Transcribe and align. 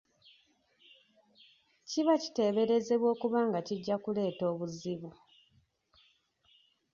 Kiba 1.89 2.13
kiteeberezebwa 2.21 3.07
okuba 3.15 3.39
nga 3.47 3.59
kijja 3.67 3.95
kuleeta 4.03 4.43
obuzibu. 4.53 5.09